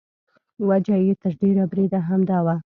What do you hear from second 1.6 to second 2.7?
بریده همدا وه.